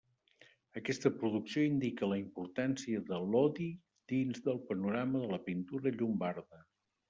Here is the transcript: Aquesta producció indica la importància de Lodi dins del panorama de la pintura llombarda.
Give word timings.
Aquesta 0.79 1.11
producció 1.17 1.65
indica 1.65 2.09
la 2.13 2.17
importància 2.23 3.03
de 3.11 3.21
Lodi 3.35 3.69
dins 4.15 4.43
del 4.49 4.61
panorama 4.73 5.25
de 5.27 5.33
la 5.37 5.43
pintura 5.51 5.97
llombarda. 6.03 6.69